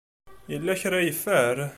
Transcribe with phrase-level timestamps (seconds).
[0.51, 1.57] Yella kra ay yeffer?